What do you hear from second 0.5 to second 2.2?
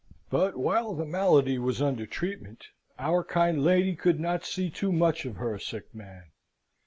while the malady was under